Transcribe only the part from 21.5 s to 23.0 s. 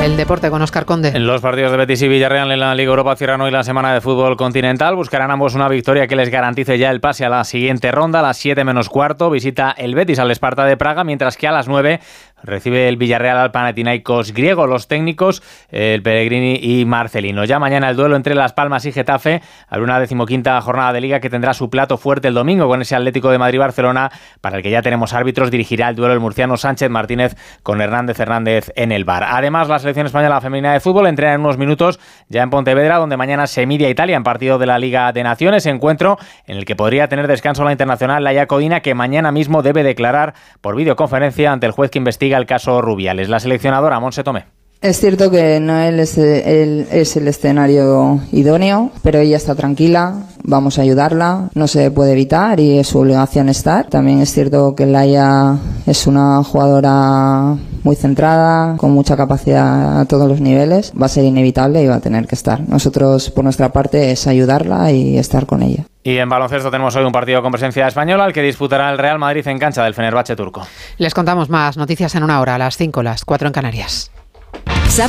su plato fuerte el domingo con ese